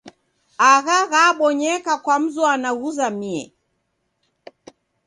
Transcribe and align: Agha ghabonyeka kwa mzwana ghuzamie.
Agha 0.71 0.97
ghabonyeka 1.11 1.93
kwa 2.03 2.15
mzwana 2.21 2.69
ghuzamie. 2.79 3.43